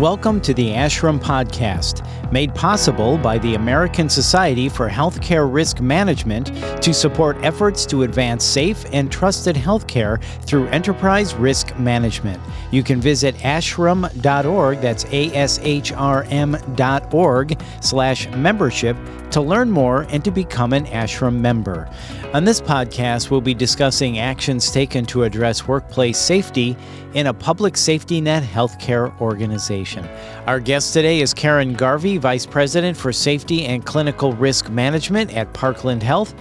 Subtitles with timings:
[0.00, 6.46] Welcome to the ASHRM Podcast, made possible by the American Society for Healthcare Risk Management
[6.82, 12.40] to support efforts to advance safe and trusted healthcare through enterprise risk management.
[12.70, 15.62] You can visit ashrm.org, that's A-S-H-R-M.org
[17.82, 18.96] slash membership
[19.32, 21.88] to learn more and to become an ASHRM member.
[22.34, 26.76] On this podcast, we'll be discussing actions taken to address workplace safety
[27.14, 30.08] in a public safety net healthcare organization.
[30.46, 35.52] Our guest today is Karen Garvey, Vice President for Safety and Clinical Risk Management at
[35.52, 36.34] Parkland Health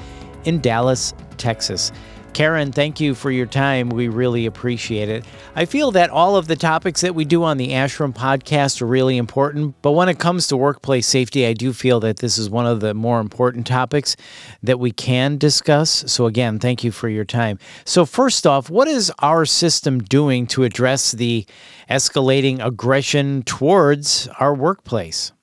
[0.45, 1.91] in Dallas, Texas.
[2.33, 3.89] Karen, thank you for your time.
[3.89, 5.25] We really appreciate it.
[5.55, 8.85] I feel that all of the topics that we do on the ASHRM podcast are
[8.85, 12.49] really important, but when it comes to workplace safety, I do feel that this is
[12.49, 14.15] one of the more important topics
[14.63, 16.05] that we can discuss.
[16.07, 17.59] So, again, thank you for your time.
[17.83, 21.45] So, first off, what is our system doing to address the
[21.89, 25.33] escalating aggression towards our workplace?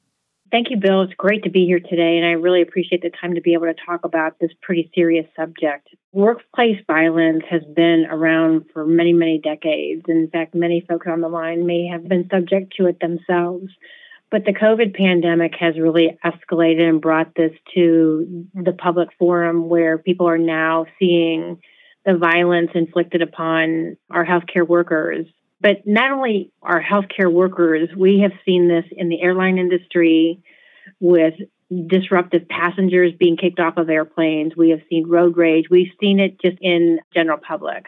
[0.50, 1.02] Thank you, Bill.
[1.02, 3.66] It's great to be here today, and I really appreciate the time to be able
[3.66, 5.88] to talk about this pretty serious subject.
[6.12, 10.05] Workplace violence has been around for many, many decades.
[10.08, 13.66] In fact, many folks on the line may have been subject to it themselves.
[14.30, 19.98] But the COVID pandemic has really escalated and brought this to the public forum where
[19.98, 21.60] people are now seeing
[22.05, 25.27] the violence inflicted upon our healthcare workers.
[25.60, 30.42] But not only our healthcare workers, we have seen this in the airline industry
[31.00, 31.34] with
[31.86, 34.56] disruptive passengers being kicked off of airplanes.
[34.56, 35.66] We have seen road rage.
[35.70, 37.86] We've seen it just in general public.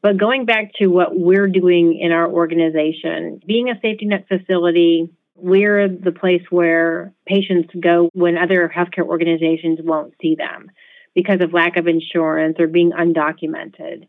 [0.00, 5.10] But going back to what we're doing in our organization, being a safety net facility,
[5.34, 10.70] we're the place where patients go when other healthcare organizations won't see them
[11.14, 14.06] because of lack of insurance or being undocumented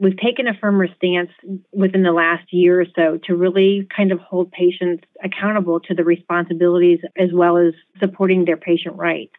[0.00, 1.30] we've taken a firmer stance
[1.72, 6.02] within the last year or so to really kind of hold patients accountable to the
[6.02, 9.34] responsibilities as well as supporting their patient rights.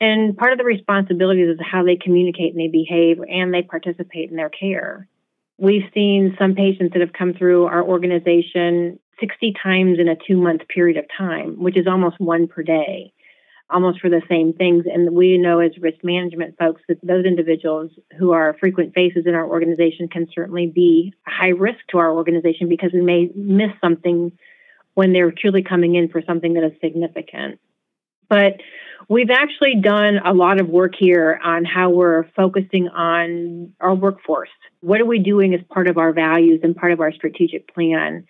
[0.00, 4.30] And part of the responsibilities is how they communicate and they behave and they participate
[4.30, 5.08] in their care.
[5.56, 10.36] We've seen some patients that have come through our organization 60 times in a two
[10.36, 13.12] month period of time, which is almost one per day
[13.70, 14.84] almost for the same things.
[14.86, 19.34] And we know as risk management folks that those individuals who are frequent faces in
[19.34, 24.32] our organization can certainly be high risk to our organization because we may miss something
[24.94, 27.60] when they're truly coming in for something that is significant.
[28.28, 28.60] But
[29.08, 34.50] we've actually done a lot of work here on how we're focusing on our workforce.
[34.80, 38.26] What are we doing as part of our values and part of our strategic plan?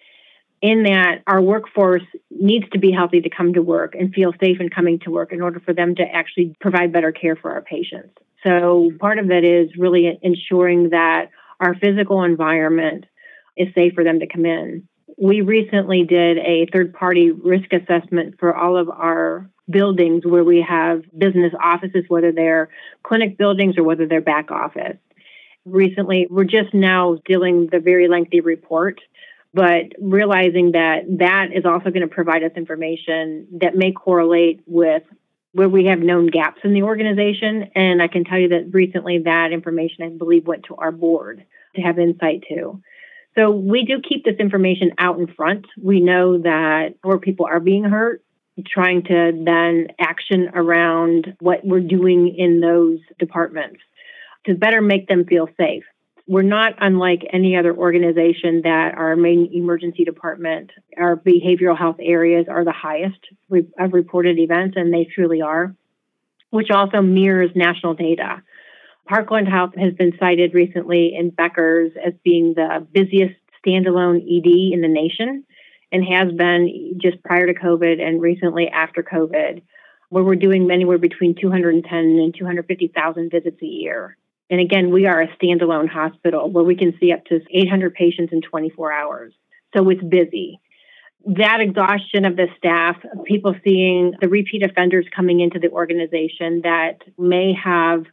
[0.61, 4.61] In that our workforce needs to be healthy to come to work and feel safe
[4.61, 7.63] in coming to work in order for them to actually provide better care for our
[7.63, 8.15] patients.
[8.45, 11.31] So part of it is really ensuring that
[11.61, 13.05] our physical environment
[13.57, 14.89] is safe for them to come in.
[15.21, 20.65] We recently did a third party risk assessment for all of our buildings where we
[20.69, 22.69] have business offices, whether they're
[23.03, 24.97] clinic buildings or whether they're back office.
[25.65, 29.01] Recently, we're just now dealing the very lengthy report
[29.55, 35.03] but realizing that that is also going to provide us information that may correlate with
[35.53, 37.71] where we have known gaps in the organization.
[37.75, 41.45] And I can tell you that recently that information, I believe, went to our board
[41.77, 42.81] to have insight to.
[43.35, 45.67] So we do keep this information out in front.
[45.81, 48.23] We know that where people are being hurt,
[48.67, 53.81] trying to then action around what we're doing in those departments
[54.47, 55.85] to better make them feel safe
[56.29, 62.47] we're not unlike any other organization that our main emergency department, our behavioral health areas
[62.51, 63.19] are the highest
[63.51, 65.75] of reported events, and they truly are,
[66.51, 68.43] which also mirrors national data.
[69.09, 73.35] Parkland Health has been cited recently in Becker's as being the busiest
[73.67, 75.45] standalone ED in the nation
[75.91, 79.63] and has been just prior to COVID and recently after COVID,
[80.11, 84.19] where we're doing anywhere between 210 and 250,000 visits a year.
[84.51, 88.33] And again, we are a standalone hospital where we can see up to 800 patients
[88.33, 89.35] in 24 hours.
[89.77, 90.61] So it's busy.
[91.27, 96.99] That exhaustion of the staff, people seeing the repeat offenders coming into the organization that
[97.19, 98.05] may have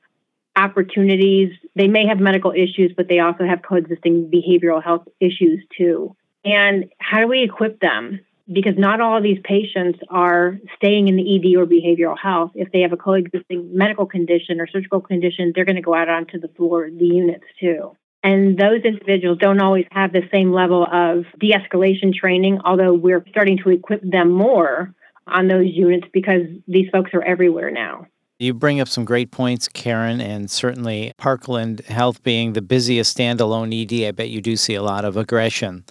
[0.55, 6.15] opportunities, they may have medical issues, but they also have coexisting behavioral health issues too.
[6.43, 8.19] And how do we equip them?
[8.51, 12.51] Because not all of these patients are staying in the ED or behavioral health.
[12.53, 16.09] If they have a coexisting medical condition or surgical condition, they're going to go out
[16.09, 17.95] onto the floor, the units too.
[18.23, 23.23] And those individuals don't always have the same level of de escalation training, although we're
[23.29, 24.93] starting to equip them more
[25.27, 28.07] on those units because these folks are everywhere now.
[28.39, 33.71] You bring up some great points, Karen, and certainly Parkland Health being the busiest standalone
[33.73, 35.85] ED, I bet you do see a lot of aggression.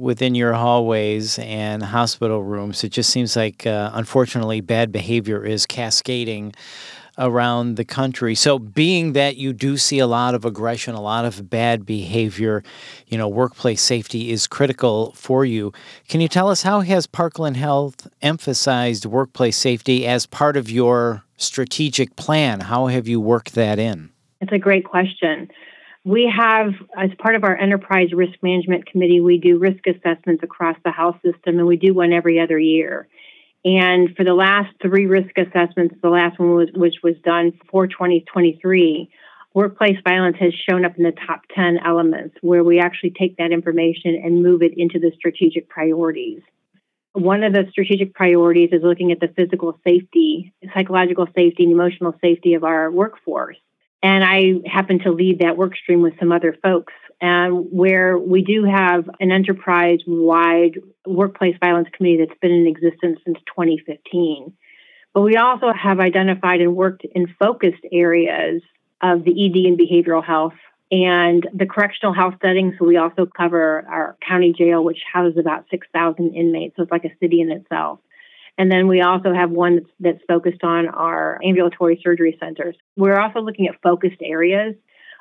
[0.00, 2.82] Within your hallways and hospital rooms.
[2.82, 6.54] It just seems like, uh, unfortunately, bad behavior is cascading
[7.18, 8.34] around the country.
[8.34, 12.62] So, being that you do see a lot of aggression, a lot of bad behavior,
[13.08, 15.72] you know, workplace safety is critical for you.
[16.08, 21.22] Can you tell us how has Parkland Health emphasized workplace safety as part of your
[21.36, 22.60] strategic plan?
[22.60, 24.10] How have you worked that in?
[24.40, 25.50] It's a great question.
[26.04, 30.76] We have, as part of our enterprise risk management committee, we do risk assessments across
[30.82, 33.06] the health system, and we do one every other year.
[33.64, 37.86] And for the last three risk assessments, the last one was which was done for
[37.86, 39.10] 2023,
[39.52, 43.52] workplace violence has shown up in the top 10 elements where we actually take that
[43.52, 46.40] information and move it into the strategic priorities.
[47.12, 52.14] One of the strategic priorities is looking at the physical safety, psychological safety, and emotional
[52.22, 53.58] safety of our workforce.
[54.02, 58.42] And I happen to lead that work stream with some other folks and where we
[58.42, 64.54] do have an enterprise wide workplace violence committee that's been in existence since 2015.
[65.12, 68.62] But we also have identified and worked in focused areas
[69.02, 70.54] of the ED and behavioral health
[70.90, 72.74] and the correctional health setting.
[72.78, 76.76] So we also cover our county jail, which houses about 6,000 inmates.
[76.76, 78.00] So it's like a city in itself.
[78.58, 82.76] And then we also have one that's, focused on our ambulatory surgery centers.
[82.96, 84.74] We're also looking at focused areas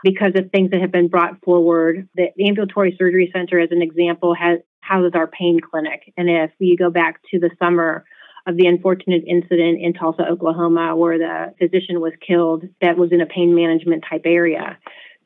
[0.03, 2.07] because of things that have been brought forward.
[2.15, 6.13] The ambulatory surgery center, as an example, has houses our pain clinic.
[6.17, 8.05] And if you go back to the summer
[8.47, 13.21] of the unfortunate incident in Tulsa, Oklahoma, where the physician was killed, that was in
[13.21, 14.77] a pain management type area.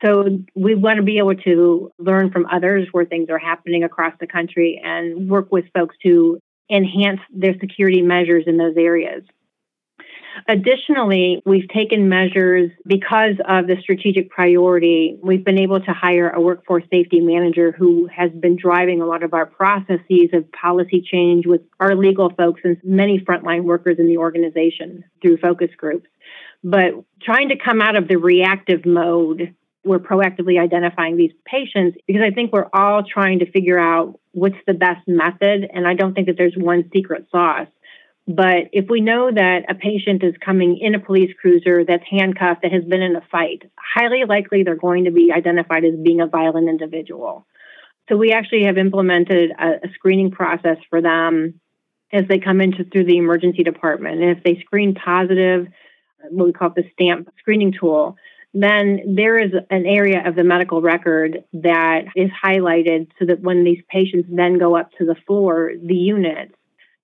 [0.04, 4.12] So we want to be able to learn from others where things are happening across
[4.20, 9.22] the country and work with folks to enhance their security measures in those areas.
[10.48, 15.16] Additionally, we've taken measures because of the strategic priority.
[15.22, 19.22] We've been able to hire a workforce safety manager who has been driving a lot
[19.22, 24.08] of our processes of policy change with our legal folks and many frontline workers in
[24.08, 26.08] the organization through focus groups.
[26.64, 32.22] But trying to come out of the reactive mode we're proactively identifying these patients because
[32.22, 35.68] I think we're all trying to figure out what's the best method.
[35.72, 37.68] And I don't think that there's one secret sauce.
[38.26, 42.62] But if we know that a patient is coming in a police cruiser that's handcuffed,
[42.62, 46.22] that has been in a fight, highly likely they're going to be identified as being
[46.22, 47.46] a violent individual.
[48.08, 51.60] So we actually have implemented a, a screening process for them
[52.12, 54.22] as they come into through the emergency department.
[54.22, 55.66] And if they screen positive,
[56.30, 58.16] what we call the stamp screening tool,
[58.54, 63.64] then there is an area of the medical record that is highlighted so that when
[63.64, 66.54] these patients then go up to the floor, the units,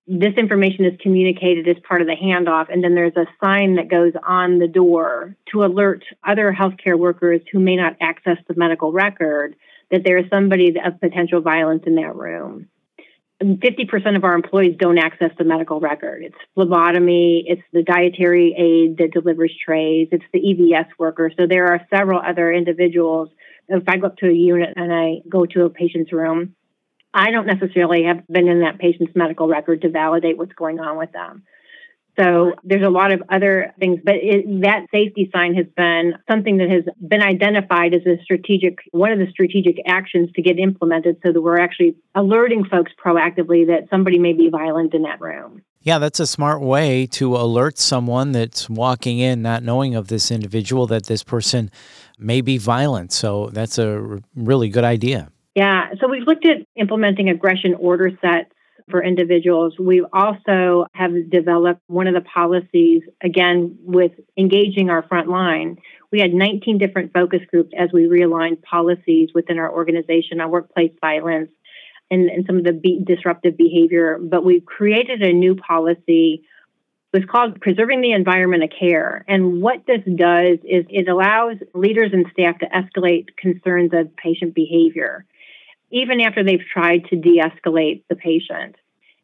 [0.07, 3.89] this information is communicated as part of the handoff, and then there's a sign that
[3.89, 8.93] goes on the door to alert other healthcare workers who may not access the medical
[8.93, 9.55] record
[9.91, 12.67] that there is somebody of potential violence in that room.
[13.41, 16.23] 50% of our employees don't access the medical record.
[16.23, 21.31] It's phlebotomy, it's the dietary aide that delivers trays, it's the EVS worker.
[21.37, 23.29] So there are several other individuals.
[23.67, 26.55] If I go up to a unit and I go to a patient's room,
[27.13, 30.97] I don't necessarily have been in that patient's medical record to validate what's going on
[30.97, 31.43] with them.
[32.19, 36.57] So there's a lot of other things, but it, that safety sign has been something
[36.57, 41.17] that has been identified as a strategic, one of the strategic actions to get implemented
[41.23, 45.61] so that we're actually alerting folks proactively that somebody may be violent in that room.
[45.83, 50.29] Yeah, that's a smart way to alert someone that's walking in not knowing of this
[50.29, 51.71] individual that this person
[52.19, 53.11] may be violent.
[53.11, 55.31] So that's a really good idea.
[55.55, 55.89] Yeah.
[55.99, 58.51] So we've looked at implementing aggression order sets
[58.91, 59.73] for individuals.
[59.79, 65.77] We also have developed one of the policies, again, with engaging our front line.
[66.11, 70.91] We had 19 different focus groups as we realigned policies within our organization on workplace
[71.01, 71.49] violence
[72.11, 74.19] and, and some of the be- disruptive behavior.
[74.21, 76.43] But we've created a new policy.
[77.13, 79.25] It was called Preserving the Environment of Care.
[79.27, 84.53] And what this does is it allows leaders and staff to escalate concerns of patient
[84.53, 85.25] behavior
[85.91, 88.75] even after they've tried to de escalate the patient.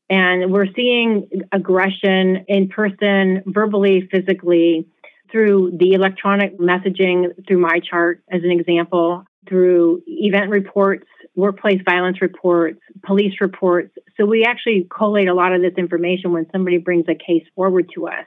[0.10, 4.88] And we're seeing aggression in person, verbally, physically,
[5.32, 12.80] through the electronic messaging, through MyChart, as an example, through event reports, workplace violence reports,
[13.06, 13.94] police reports.
[14.16, 17.90] So we actually collate a lot of this information when somebody brings a case forward
[17.96, 18.26] to us.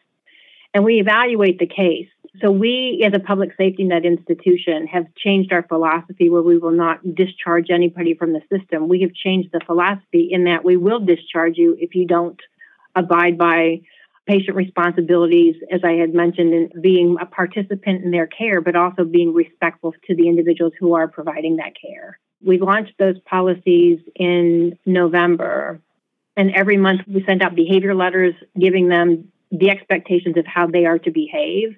[0.75, 2.09] And we evaluate the case.
[2.41, 6.71] So we, as a public safety net institution, have changed our philosophy where we will
[6.71, 8.89] not discharge anybody from the system.
[8.89, 12.41] We have changed the philosophy in that we will discharge you if you don't
[12.95, 13.81] abide by
[14.27, 19.03] patient responsibilities, as I had mentioned, in being a participant in their care, but also
[19.05, 22.19] being respectful to the individuals who are providing that care.
[22.41, 25.81] We launched those policies in November.
[26.37, 30.87] And every month we send out behavior letters giving them the expectations of how they
[30.87, 31.77] are to behave.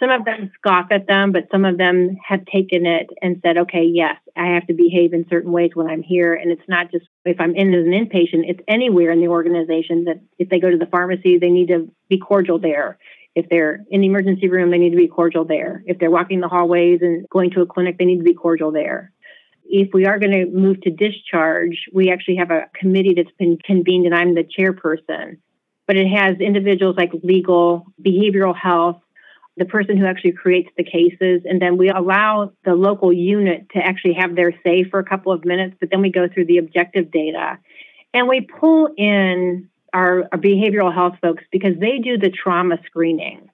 [0.00, 3.56] Some of them scoff at them, but some of them have taken it and said,
[3.56, 6.34] okay, yes, I have to behave in certain ways when I'm here.
[6.34, 10.04] And it's not just if I'm in as an inpatient, it's anywhere in the organization
[10.04, 12.98] that if they go to the pharmacy, they need to be cordial there.
[13.34, 15.82] If they're in the emergency room, they need to be cordial there.
[15.86, 18.72] If they're walking the hallways and going to a clinic, they need to be cordial
[18.72, 19.12] there.
[19.64, 23.56] If we are going to move to discharge, we actually have a committee that's been
[23.64, 25.38] convened, and I'm the chairperson.
[25.86, 29.00] But it has individuals like legal, behavioral health,
[29.56, 33.78] the person who actually creates the cases, and then we allow the local unit to
[33.78, 36.58] actually have their say for a couple of minutes, but then we go through the
[36.58, 37.58] objective data.
[38.14, 43.50] And we pull in our, our behavioral health folks because they do the trauma screening.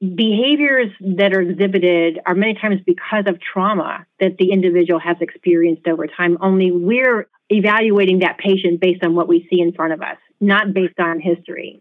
[0.00, 5.88] Behaviors that are exhibited are many times because of trauma that the individual has experienced
[5.88, 10.02] over time, only we're evaluating that patient based on what we see in front of
[10.02, 11.80] us, not based on history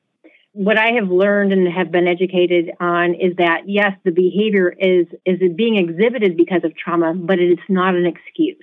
[0.55, 5.05] what I have learned and have been educated on is that yes, the behavior is
[5.25, 8.55] is being exhibited because of trauma, but it is not an excuse.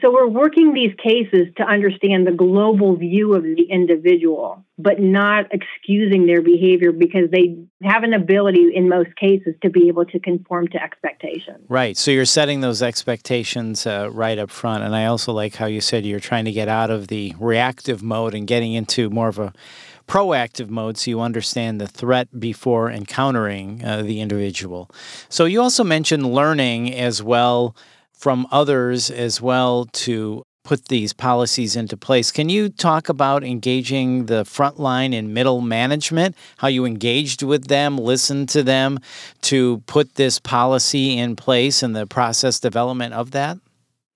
[0.00, 5.46] So we're working these cases to understand the global view of the individual, but not
[5.52, 10.18] excusing their behavior because they have an ability in most cases to be able to
[10.18, 11.64] conform to expectations.
[11.68, 11.96] Right.
[11.96, 14.82] So you're setting those expectations uh, right up front.
[14.82, 18.02] And I also like how you said you're trying to get out of the reactive
[18.02, 19.52] mode and getting into more of a
[20.12, 24.90] proactive mode so you understand the threat before encountering uh, the individual.
[25.30, 27.74] So you also mentioned learning as well
[28.12, 32.30] from others as well to put these policies into place.
[32.30, 37.96] Can you talk about engaging the frontline and middle management, how you engaged with them,
[37.96, 39.00] listened to them
[39.40, 43.56] to put this policy in place and the process development of that?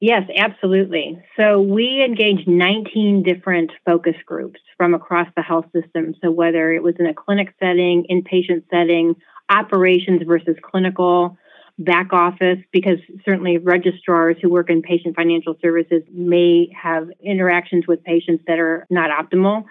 [0.00, 1.18] Yes, absolutely.
[1.38, 6.14] So we engaged 19 different focus groups from across the health system.
[6.22, 9.16] So whether it was in a clinic setting, inpatient setting,
[9.48, 11.36] operations versus clinical,
[11.78, 18.02] back office, because certainly registrars who work in patient financial services may have interactions with
[18.02, 19.64] patients that are not optimal.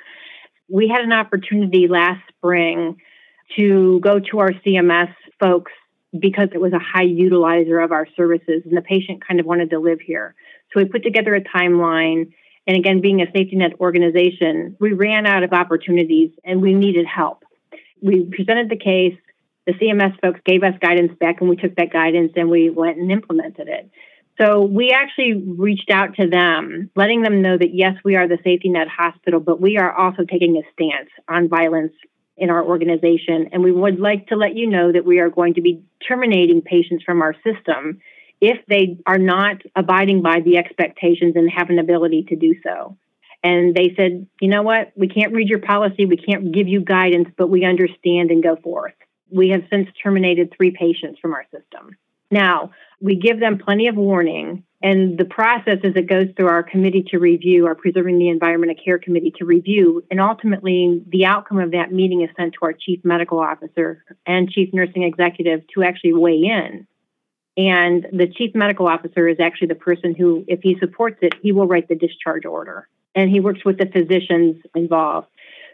[0.69, 2.97] We had an opportunity last spring
[3.55, 5.71] to go to our CMS folks
[6.17, 9.69] because it was a high utilizer of our services and the patient kind of wanted
[9.71, 10.35] to live here.
[10.74, 12.31] So we put together a timeline.
[12.67, 17.05] And again, being a safety net organization, we ran out of opportunities and we needed
[17.05, 17.43] help.
[18.01, 19.17] We presented the case.
[19.67, 22.98] The CMS folks gave us guidance back, and we took that guidance and we went
[22.98, 23.89] and implemented it.
[24.39, 28.38] So we actually reached out to them, letting them know that yes, we are the
[28.43, 31.93] safety net hospital, but we are also taking a stance on violence
[32.38, 33.50] in our organization.
[33.53, 36.62] And we would like to let you know that we are going to be terminating
[36.62, 38.01] patients from our system
[38.50, 42.98] if they are not abiding by the expectations and have an ability to do so.
[43.44, 44.92] And they said, you know what?
[44.96, 46.06] We can't read your policy.
[46.06, 48.94] We can't give you guidance, but we understand and go forth.
[49.32, 51.98] We have since terminated three patients from our system.
[52.32, 56.62] Now, we give them plenty of warning and the process as it goes through our
[56.62, 61.25] committee to review, our Preserving the Environment and Care Committee to review, and ultimately the
[61.25, 65.62] outcome of that meeting is sent to our Chief Medical Officer and Chief Nursing Executive
[65.74, 66.86] to actually weigh in.
[67.57, 71.51] And the Chief Medical Officer is actually the person who, if he supports it, he
[71.51, 72.88] will write the discharge order.
[73.15, 75.27] And he works with the physicians involved.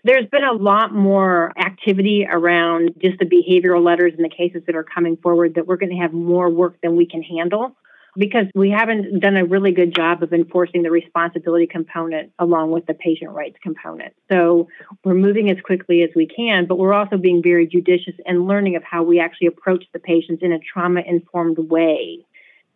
[0.03, 4.75] There's been a lot more activity around just the behavioral letters and the cases that
[4.75, 7.75] are coming forward that we're going to have more work than we can handle
[8.15, 12.85] because we haven't done a really good job of enforcing the responsibility component along with
[12.85, 14.13] the patient rights component.
[14.31, 14.67] So
[15.03, 18.75] we're moving as quickly as we can, but we're also being very judicious and learning
[18.75, 22.25] of how we actually approach the patients in a trauma informed way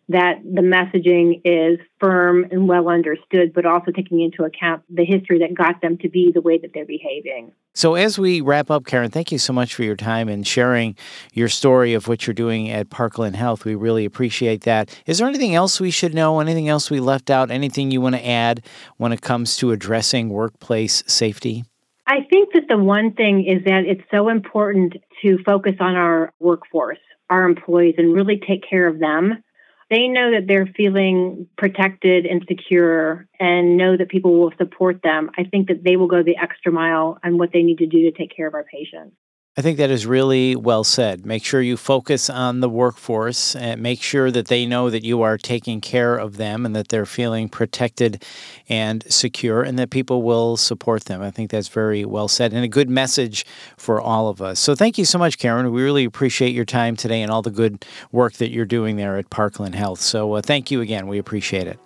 [0.09, 5.39] that the messaging is firm and well understood, but also taking into account the history
[5.39, 7.51] that got them to be the way that they're behaving.
[7.73, 10.95] So, as we wrap up, Karen, thank you so much for your time and sharing
[11.33, 13.65] your story of what you're doing at Parkland Health.
[13.65, 14.95] We really appreciate that.
[15.07, 16.39] Is there anything else we should know?
[16.39, 17.49] Anything else we left out?
[17.49, 18.63] Anything you want to add
[18.97, 21.65] when it comes to addressing workplace safety?
[22.07, 26.31] I think that the one thing is that it's so important to focus on our
[26.39, 26.99] workforce,
[27.31, 29.43] our employees, and really take care of them
[29.89, 35.29] they know that they're feeling protected and secure and know that people will support them,
[35.37, 38.09] I think that they will go the extra mile on what they need to do
[38.09, 39.15] to take care of our patients.
[39.57, 41.25] I think that is really well said.
[41.25, 45.21] Make sure you focus on the workforce and make sure that they know that you
[45.21, 48.21] are taking care of them and that they're feeling protected
[48.67, 51.21] and secure and that people will support them.
[51.21, 53.45] I think that's very well said and a good message
[53.77, 54.59] for all of us.
[54.59, 55.71] So thank you so much, Karen.
[55.71, 59.15] We really appreciate your time today and all the good work that you're doing there
[59.15, 60.01] at Parkland Health.
[60.01, 61.07] So uh, thank you again.
[61.07, 61.79] We appreciate it.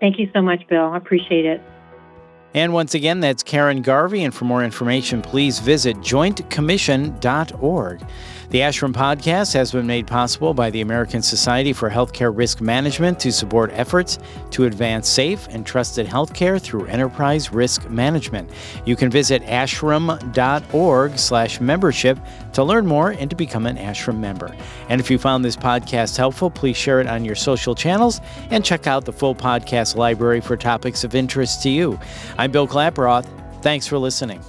[0.00, 0.86] Thank you so much, Bill.
[0.86, 1.60] I appreciate it.
[2.54, 4.24] And once again, that's Karen Garvey.
[4.24, 8.02] And for more information, please visit jointcommission.org.
[8.50, 13.20] The ASHRM podcast has been made possible by the American Society for Healthcare Risk Management
[13.20, 14.18] to support efforts
[14.52, 18.48] to advance safe and trusted healthcare through enterprise risk management.
[18.86, 22.18] You can visit ashrm.org slash membership
[22.54, 24.56] to learn more and to become an ASHRM member.
[24.88, 28.64] And if you found this podcast helpful, please share it on your social channels and
[28.64, 32.00] check out the full podcast library for topics of interest to you.
[32.38, 33.26] I'm Bill Klaproth.
[33.60, 34.42] Thanks for listening.